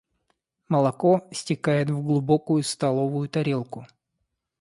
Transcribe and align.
Молоко 0.67 1.27
стекает 1.31 1.91
в 1.91 2.01
глубокую 2.01 2.63
столовую 2.63 3.29
тарелку. 3.29 3.85